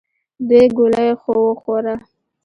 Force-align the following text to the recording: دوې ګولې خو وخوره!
دوې 0.47 0.63
ګولې 0.77 1.07
خو 1.21 1.33
وخوره! 1.47 1.93